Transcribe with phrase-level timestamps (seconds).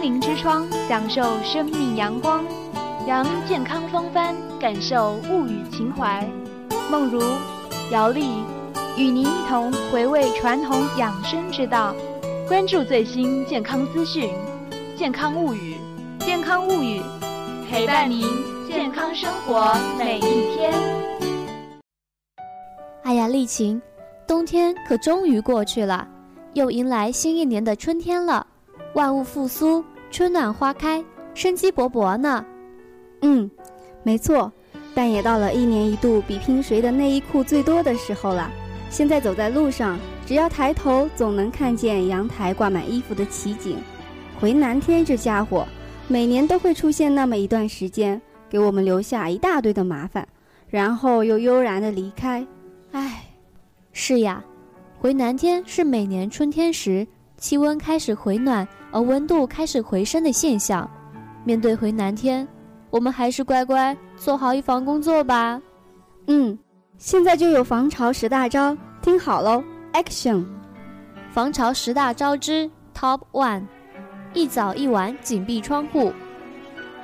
[0.00, 2.44] 灵之窗，享受生命阳光，
[3.06, 6.26] 扬健康风帆，感受物语情怀。
[6.90, 7.20] 梦如、
[7.90, 8.44] 姚丽
[8.96, 11.94] 与您一同回味传统养生之道，
[12.46, 14.30] 关注最新健康资讯，
[14.96, 15.76] 健康物语，
[16.20, 17.02] 健康物语，
[17.68, 18.24] 陪伴您
[18.68, 20.72] 健康生活每一天。
[23.02, 23.82] 哎呀，丽琴，
[24.26, 26.06] 冬天可终于过去了，
[26.54, 28.46] 又迎来新一年的春天了。
[28.94, 31.04] 万物复苏，春暖花开，
[31.34, 32.44] 生机勃勃呢。
[33.20, 33.50] 嗯，
[34.02, 34.50] 没错，
[34.94, 38.50] 但也到了一年一度比拼谁的内衣裤最多的时候了。
[38.90, 43.76] 现在走在路上，只要抬头，总能看见阳台挂满衣服的奇景。
[44.40, 45.66] 回南天这家伙，
[46.06, 50.26] 每年都会出现那么一段时间，给我们留下一大堆的麻烦，
[50.68, 52.46] 然后又悠然的离开。
[52.92, 53.24] 唉，
[53.92, 54.42] 是呀，
[54.98, 57.06] 回南天是每年春天时
[57.38, 58.68] 气温开始回暖。
[58.90, 60.90] 而温度开始回升的现象，
[61.44, 62.48] 面对回南天，
[62.88, 65.60] 我们还是乖乖做好预防工作吧。
[66.26, 66.58] 嗯，
[66.96, 70.42] 现在就有防潮十大招，听好喽，Action！
[71.30, 73.64] 防潮十大招之 Top One：
[74.32, 76.14] 一早一晚紧闭窗户。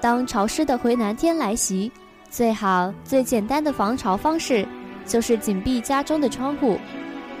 [0.00, 1.90] 当潮湿的回南天来袭，
[2.30, 4.64] 最好最简单的防潮方式
[5.04, 6.78] 就是紧闭家中的窗户，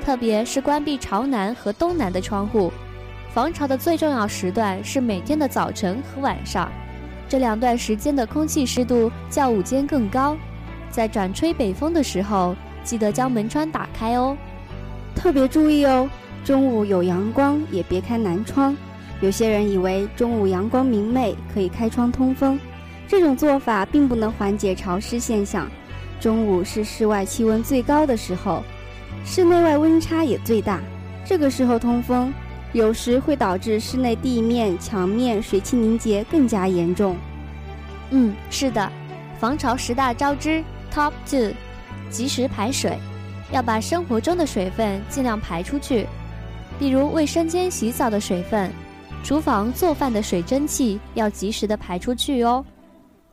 [0.04, 2.72] 特别是关闭朝南和东南的窗户。
[3.32, 6.70] 防潮的最重要时段是每天的早晨和晚上，
[7.28, 10.36] 这两段时间的空气湿度较午间更高。
[10.90, 14.36] 在转吹北风的时候，记得将门窗打开哦。
[15.14, 16.10] 特别注意哦，
[16.44, 18.76] 中午有阳光也别开南窗。
[19.20, 22.58] 有些人以为中午阳光明媚可以开窗通风，
[23.06, 25.70] 这种做法并不能缓解潮湿现象。
[26.20, 28.62] 中午是室外气温最高的时候，
[29.24, 30.80] 室内外温差也最大，
[31.24, 32.32] 这个时候通风。
[32.72, 37.14] 有时会导致室内地面、墙面水汽凝结更加严重。
[38.08, 38.90] 嗯，是的，
[39.38, 41.52] 防潮十大招之 Top Two，
[42.08, 42.98] 及时排水，
[43.52, 46.06] 要把生活中的水分尽量排出去，
[46.78, 48.70] 比如卫生间洗澡的水分，
[49.22, 52.64] 厨房做饭的水蒸气要及时的排出去哦。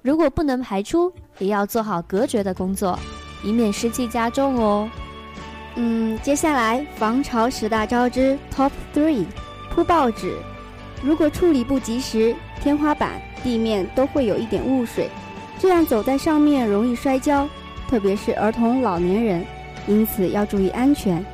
[0.01, 2.99] 如果不能排出，也要做好隔绝的工作，
[3.41, 4.89] 以免湿气加重哦。
[5.75, 9.25] 嗯，接下来防潮十大招之 Top Three，
[9.71, 10.35] 铺报纸。
[11.01, 15.09] 如果处理不及时，天花板、地面都会有一点雾水，
[15.57, 17.47] 这样走在上面容易摔跤，
[17.87, 19.45] 特别是儿童、老年人，
[19.87, 21.25] 因此要注意安全。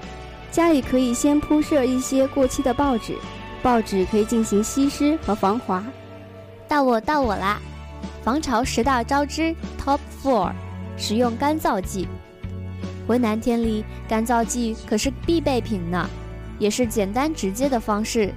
[0.51, 3.15] 家里可以先铺设一些过期的报纸，
[3.63, 5.83] 报纸可以进行吸湿和防滑。
[6.67, 7.59] 到我到我啦！
[8.23, 10.51] 防潮十大招之 Top Four，
[10.97, 12.07] 使用干燥剂。
[13.07, 16.09] 回南天里，干燥剂可是必备品呢，
[16.59, 18.33] 也是简单直接的方式。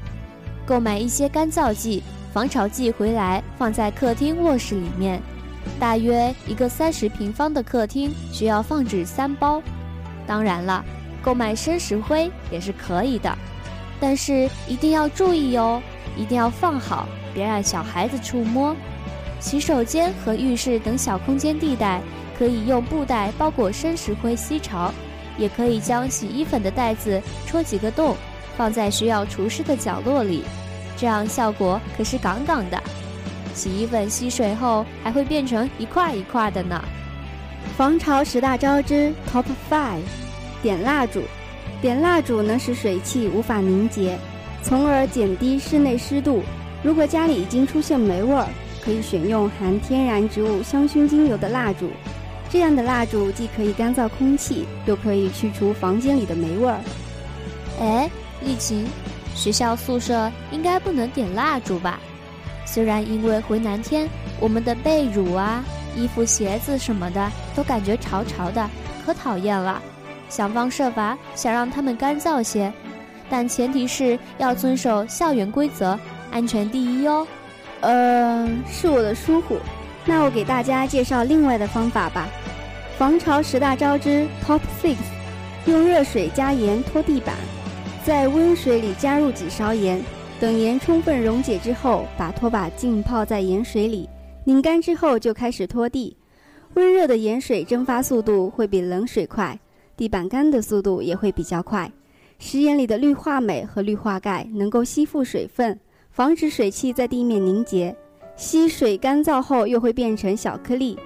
[0.66, 2.02] 购买一些干燥剂、
[2.32, 5.20] 防潮剂回来，放在客厅、卧室里面。
[5.78, 9.62] 大约一个三十平方的客厅需要放置三包。
[10.26, 10.84] 当然了，
[11.22, 13.36] 购买生石灰也是可以的，
[13.98, 15.82] 但是一定要注意哟，
[16.16, 18.76] 一定要放好，别让小孩子触摸。
[19.40, 22.00] 洗手间和浴室等小空间地带。
[22.38, 24.92] 可以用布袋包裹生石灰吸潮，
[25.36, 28.16] 也可以将洗衣粉的袋子戳几个洞，
[28.56, 30.44] 放在需要除湿的角落里，
[30.96, 32.80] 这样效果可是杠杠的。
[33.54, 36.80] 洗衣粉吸水后还会变成一块一块的呢。
[37.76, 40.02] 防潮十大招之 Top Five，
[40.62, 41.22] 点蜡烛。
[41.80, 44.18] 点蜡烛能使水汽无法凝结，
[44.62, 46.42] 从而减低室内湿度。
[46.82, 48.46] 如果家里已经出现霉味儿，
[48.84, 51.90] 可以选用含天然植物香薰精油的蜡烛。
[52.50, 56.80] 这样的蜡烛既可以干燥空气，又可以去除房间里的霉味儿。
[57.80, 58.10] 哎，
[58.42, 58.86] 丽琴，
[59.34, 62.00] 学校宿舍应该不能点蜡烛吧？
[62.64, 64.08] 虽然因为回南天，
[64.40, 65.64] 我们的被褥啊、
[65.96, 68.68] 衣服、鞋子什么的都感觉潮潮的，
[69.04, 69.80] 可讨厌了。
[70.28, 72.72] 想方设法想让它们干燥些，
[73.30, 75.98] 但前提是要遵守校园规则，
[76.30, 77.26] 安全第一哦。
[77.80, 79.56] 呃，是我的疏忽。
[80.04, 82.28] 那我给大家介绍另外的方法吧。
[82.98, 84.96] 防潮十大招之 Top Six，
[85.66, 87.36] 用热水加盐拖地板，
[88.04, 90.02] 在温水里加入几勺盐，
[90.40, 94.08] 等盐充分溶解之后，把拖把浸泡在盐水里，
[94.42, 96.16] 拧干之后就开始拖地。
[96.74, 99.56] 温热的盐水蒸发速度会比冷水快，
[99.96, 101.88] 地板干的速度也会比较快。
[102.40, 105.78] 食盐里的氯化镁和氯化钙能够吸附水分，
[106.10, 107.94] 防止水汽在地面凝结。
[108.34, 110.98] 吸水干燥后又会变成小颗粒，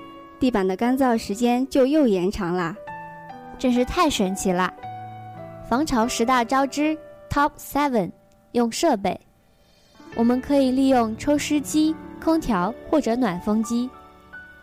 [0.43, 2.75] 地板的干燥时间就又延长啦，
[3.61, 4.75] 真是太神奇了！
[5.69, 6.99] 防潮十大招之
[7.31, 8.11] Top Seven，
[8.50, 9.21] 用设备。
[10.17, 13.89] 我们可以利用抽湿机、空调或者暖风机。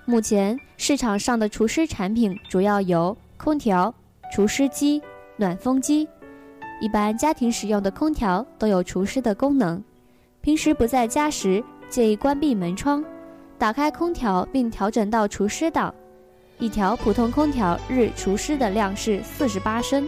[0.04, 3.94] 目前市场上的除湿产品主要有空调、
[4.34, 5.02] 除湿机、
[5.38, 6.06] 暖风机。
[6.82, 9.82] 一般家庭使用的空调都有除湿的功能。
[10.42, 13.02] 平时不在家时，建议关闭门窗，
[13.60, 15.94] 打开空调并调整到除湿档。
[16.60, 20.08] 一条普通空调日除湿的量是四十八升，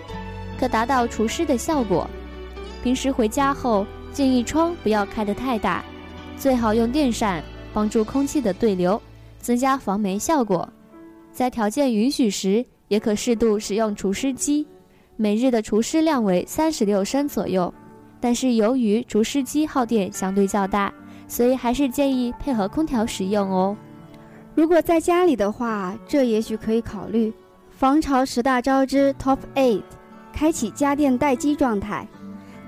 [0.57, 2.09] 可达到除湿的效果。
[2.81, 5.83] 平时回家后，建议窗不要开得太大，
[6.37, 7.43] 最好用电扇
[7.73, 8.99] 帮助空气的对流，
[9.39, 10.67] 增加防霉效果。
[11.31, 14.65] 在条件允许时，也可适度使用除湿机，
[15.17, 17.73] 每日的除湿量为三十六升左右。
[18.19, 20.93] 但是由于除湿机耗电相对较大，
[21.31, 23.73] 所以还是建议配合空调使用哦。
[24.53, 27.31] 如果在家里的话，这也许可以考虑
[27.69, 29.81] 防潮十大招之 Top Eight，
[30.33, 32.05] 开启家电待机状态。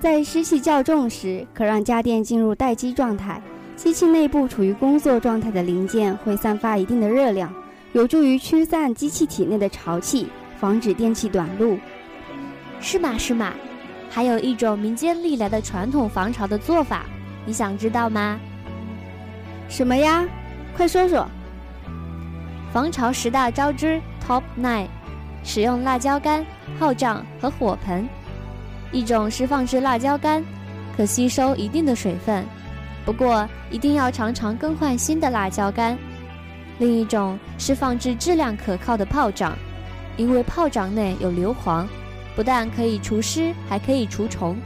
[0.00, 3.38] 在湿气较重时，可让家电进入待机状态。
[3.76, 7.52] 机器内部处于工作状态的零件会散发一定的热量，
[7.92, 10.26] 有助于驱散机器体内的潮气，
[10.58, 11.76] 防止电器短路。
[12.80, 13.18] 是嘛？
[13.18, 13.52] 是嘛？
[14.08, 17.04] 还有一种民间历来的传统防潮的做法，
[17.44, 18.40] 你想知道吗？
[19.68, 20.24] 什么呀？
[20.76, 21.26] 快说说。
[22.72, 24.88] 防潮十大招之 Top Nine，
[25.42, 26.44] 使用辣椒干、
[26.78, 28.08] 号帐和火盆。
[28.92, 30.44] 一种是放置辣椒干，
[30.96, 32.44] 可吸收一定的水分，
[33.04, 35.96] 不过一定要常常更换新的辣椒干。
[36.78, 39.56] 另一种是放置质量可靠的炮仗，
[40.16, 41.86] 因为炮仗内有硫磺，
[42.34, 44.56] 不但可以除湿，还可以除虫。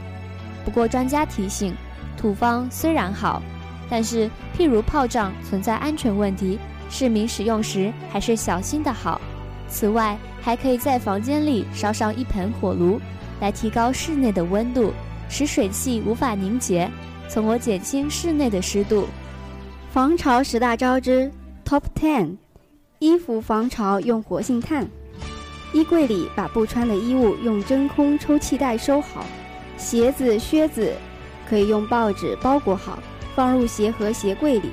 [0.65, 1.75] 不过专家提醒，
[2.17, 3.41] 土方虽然好，
[3.89, 6.57] 但是譬如炮仗存在安全问题。
[6.91, 9.21] 市民使用时还是小心的好。
[9.67, 12.99] 此外，还可以在房间里烧上一盆火炉，
[13.39, 14.91] 来提高室内的温度，
[15.29, 16.89] 使水汽无法凝结，
[17.27, 19.07] 从而减轻室内的湿度。
[19.91, 21.31] 防潮十大招之
[21.63, 22.37] Top Ten：
[22.97, 24.87] 衣服防潮用活性炭。
[25.71, 29.23] 衣柜里把不穿的衣物用真空抽气袋收好，
[29.77, 30.91] 鞋子、靴子
[31.47, 32.97] 可以用报纸包裹好，
[33.39, 34.71] 放入鞋盒、鞋柜里。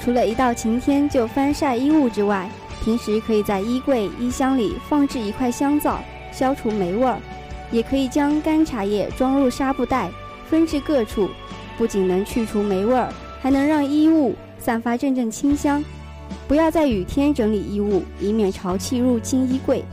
[0.00, 2.48] 除了一到晴天就翻晒衣物之外，
[2.82, 6.00] 平时可以在衣柜、衣箱里放置一块香皂，
[6.32, 7.18] 消除霉味儿；
[7.70, 10.10] 也可以将干茶叶装入纱布袋，
[10.48, 11.28] 分置各处，
[11.76, 13.12] 不仅能去除霉味儿，
[13.42, 15.84] 还能让衣物散发阵阵清香。
[16.46, 19.84] 不要在雨天整理衣物，以免潮气入侵衣柜。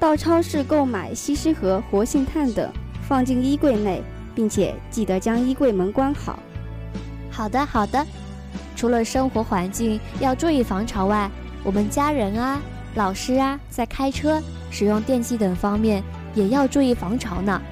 [0.00, 2.72] 到超市购买吸湿盒、活性炭等，
[3.02, 4.02] 放进衣柜内，
[4.34, 6.38] 并且记得将衣柜门关好。
[7.32, 8.06] 好的，好的。
[8.76, 11.30] 除了生活环境要注意防潮外，
[11.64, 12.60] 我们家人啊、
[12.94, 14.40] 老师啊，在开车、
[14.70, 16.02] 使用电器等方面
[16.34, 17.62] 也要注意防潮呢。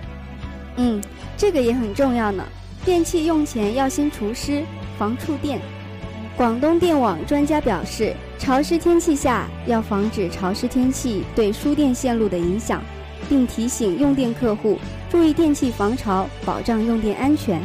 [0.76, 1.02] 嗯，
[1.36, 2.42] 这个也很重要呢。
[2.84, 4.64] 电器用前要先除湿，
[4.98, 5.60] 防触电。
[6.36, 12.82] 广东电网专家表示，潮湿天气下要防止潮湿天气对输电线路的影响，
[13.28, 14.78] 并提醒用电客户
[15.10, 17.60] 注意电器防潮，保障用电安全。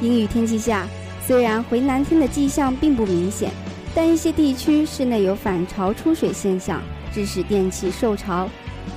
[0.00, 0.86] 阴雨天气下。
[1.26, 3.50] 虽然回南天的迹象并不明显，
[3.94, 6.82] 但一些地区室内有反潮出水现象，
[7.14, 8.46] 致使电器受潮、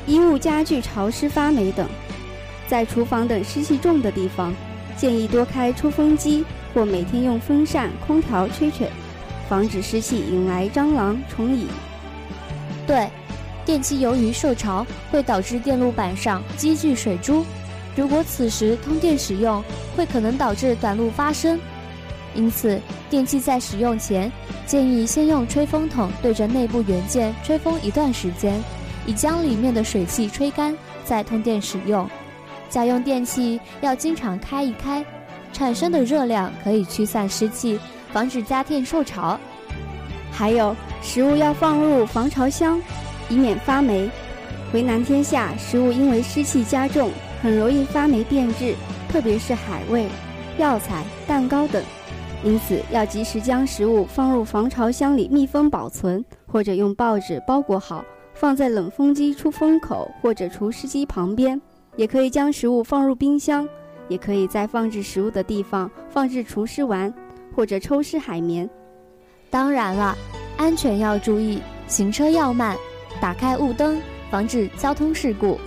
[0.05, 1.87] 衣物、家具潮湿发霉等。
[2.67, 4.53] 在厨房等湿气重的地方，
[4.97, 6.43] 建议多开抽风机
[6.73, 8.89] 或每天用风扇、空调吹吹，
[9.47, 11.67] 防止湿气引来蟑螂、虫蚁。
[12.85, 13.07] 对，
[13.65, 17.45] 电器由于受潮会导致电路板上积聚水珠，
[17.95, 19.63] 如果此时通电使用，
[19.95, 21.57] 会可能导致短路发生。
[22.37, 22.79] 因此，
[23.09, 24.31] 电器在使用前，
[24.67, 28.63] 建议先用吹风筒对着内部元件吹风一段时间，
[29.07, 32.07] 以将里面的水汽吹干，再通电使用。
[32.69, 35.03] 家用电器要经常开一开，
[35.51, 37.79] 产生的热量可以驱散湿气，
[38.13, 39.39] 防止家电受潮。
[40.31, 42.79] 还有，食物要放入防潮箱，
[43.29, 44.07] 以免发霉。
[44.71, 47.09] 回南天下，食物因为湿气加重，
[47.41, 48.75] 很容易发霉变质，
[49.09, 50.05] 特别是海味、
[50.59, 51.83] 药材、蛋糕等。
[52.43, 61.59] 因此，要及时将食物放入防潮箱里密封保存，或者用报纸包裹好，放在冷风机出风口或者除湿机旁边。
[61.95, 63.67] 也可以将食物放入冰箱，
[64.07, 67.11] 也可以在放置食物的地方放置除湿丸
[67.55, 68.69] 或者抽湿海绵。
[69.49, 70.15] 当然了，
[70.57, 72.77] 安全要注意，行车要慢，
[73.19, 75.57] 打开雾灯，防止交通事故。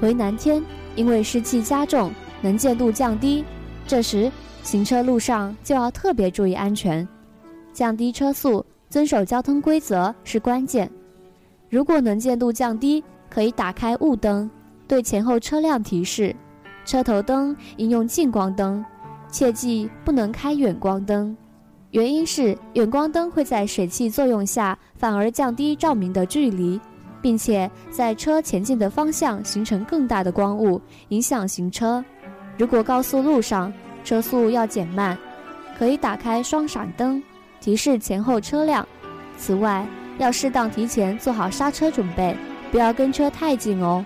[0.00, 0.60] 回南天，
[0.96, 3.44] 因为湿气加重，能见度降低，
[3.86, 4.30] 这时。
[4.66, 7.06] 行车路上就要特别注意安全，
[7.72, 10.90] 降低车速，遵守交通规则是关键。
[11.70, 14.50] 如果能见度降低，可以打开雾灯，
[14.88, 16.34] 对前后车辆提示；
[16.84, 18.84] 车头灯应用近光灯，
[19.30, 21.36] 切记不能开远光灯，
[21.92, 26.80] 原因是远光灯会在水汽作用下反而降低照明的距离，
[27.22, 30.80] 并且在车前进的方向形成更大的光雾，
[31.10, 32.04] 影响行车。
[32.58, 33.72] 如果高速路上
[34.06, 35.18] 车速要减慢，
[35.76, 37.20] 可以打开双闪灯，
[37.60, 38.86] 提示前后车辆。
[39.36, 39.84] 此外，
[40.16, 42.36] 要适当提前做好刹车准备，
[42.70, 44.04] 不要跟车太近哦。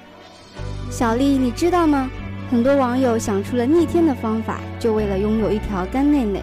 [0.91, 2.09] 小丽，你知道吗？
[2.51, 6.43] 很多网友想出了逆天的方法，就为了拥有一条干内内，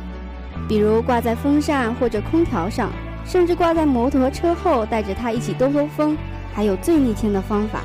[0.70, 2.92] 比如挂在风扇或者空调上，
[3.26, 6.16] 甚至挂在摩托车后，带着它一起兜兜风。
[6.54, 7.82] 还有最逆天的方法，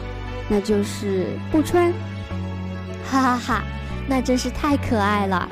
[0.51, 1.91] 那就是不穿。
[3.11, 3.63] 哈哈哈，
[4.09, 5.49] 那真是太可爱了。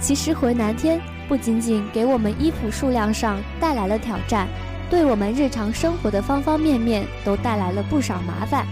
[0.00, 4.46] 其实回南天不仅仅给我们衣服数量上带来了挑战，
[4.88, 8.66] 对我们日常生活的方方面面都带来了不少麻烦。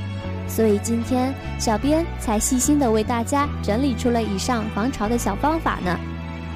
[0.48, 5.98] 所以今天小编才细心的为大家整理出了以上防潮的小方法呢。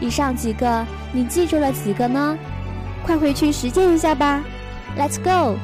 [0.01, 2.39] 以上几个你记住了几个呢？
[3.05, 4.43] 快回去实践一下吧
[4.97, 5.59] ！Let's go！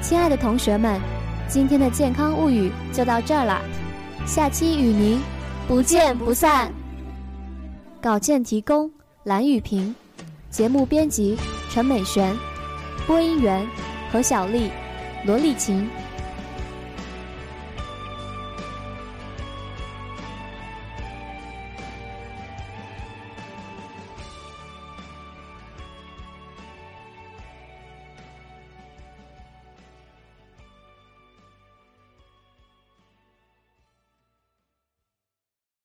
[0.00, 0.98] 亲爱的同学们，
[1.46, 3.60] 今天的健康物语就到这儿了，
[4.26, 5.20] 下期与您
[5.66, 6.72] 不见不散。
[8.00, 8.90] 稿件提供
[9.24, 9.94] 蓝雨萍，
[10.50, 11.36] 节目编辑
[11.70, 12.36] 陈美璇，
[13.06, 13.66] 播音员
[14.12, 14.70] 何小丽。
[15.26, 15.88] 罗丽琴。